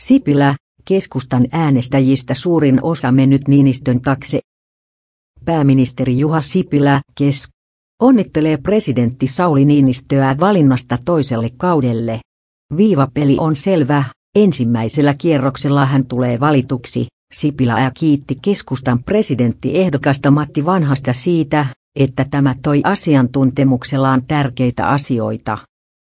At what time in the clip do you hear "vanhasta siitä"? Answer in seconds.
20.64-21.66